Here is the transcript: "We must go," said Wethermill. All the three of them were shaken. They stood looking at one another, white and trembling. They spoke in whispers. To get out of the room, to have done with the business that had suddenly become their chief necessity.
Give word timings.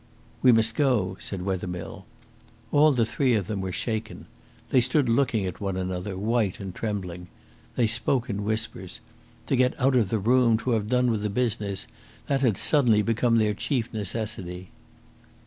"We 0.41 0.51
must 0.51 0.73
go," 0.73 1.15
said 1.19 1.43
Wethermill. 1.43 2.07
All 2.71 2.91
the 2.91 3.05
three 3.05 3.35
of 3.35 3.45
them 3.45 3.61
were 3.61 3.71
shaken. 3.71 4.25
They 4.71 4.81
stood 4.81 5.07
looking 5.07 5.45
at 5.45 5.61
one 5.61 5.77
another, 5.77 6.17
white 6.17 6.59
and 6.59 6.73
trembling. 6.73 7.27
They 7.75 7.85
spoke 7.85 8.27
in 8.27 8.43
whispers. 8.43 8.99
To 9.45 9.55
get 9.55 9.79
out 9.79 9.95
of 9.95 10.09
the 10.09 10.17
room, 10.17 10.57
to 10.57 10.71
have 10.71 10.89
done 10.89 11.11
with 11.11 11.21
the 11.21 11.29
business 11.29 11.85
that 12.25 12.41
had 12.41 12.57
suddenly 12.57 13.03
become 13.03 13.37
their 13.37 13.53
chief 13.53 13.93
necessity. 13.93 14.71